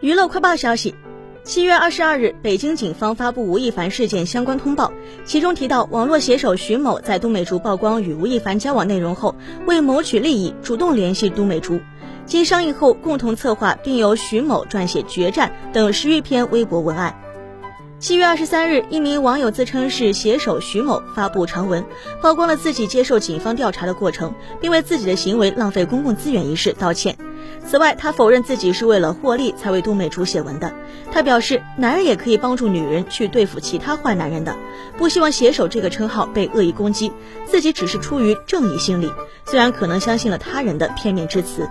[0.00, 0.94] 娱乐快报消息：
[1.44, 4.90] 七月二十二日，北京警方发布吴亦凡事件相关通报，
[5.26, 9.34] 其中提到，网络写手徐某在都美竹曝光与吴亦凡交往内容后，
[9.66, 11.80] 为谋取利益，主动联系都美竹，
[12.24, 17.14] 经商议后共同策划，并由徐某撰写《决战》等十余篇微博文案。
[17.98, 21.84] 七月二十三日，一名网友自称是写手徐某发布长文，
[22.22, 24.32] 曝光了自己接受警方调查的过程，
[24.62, 27.18] 并为自己的行为浪费公共资源一事道歉。
[27.66, 30.72] 此外，他否认自己是为了获利才为都美竹写文的。
[31.12, 34.56] 他表示，男人也可以帮助女人去对付其他坏男人的，
[34.96, 37.12] 不希望写手这个称号被恶意攻击，
[37.46, 39.12] 自己只是出于正义心理，
[39.44, 41.68] 虽然可能相信了他人的片面之词。